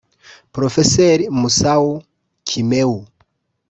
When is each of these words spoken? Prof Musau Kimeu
Prof 0.53 0.77
Musau 1.39 2.01
Kimeu 2.47 2.95